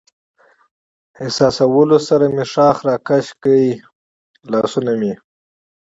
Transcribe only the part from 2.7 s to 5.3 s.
را کش کړل، لاسونه مې.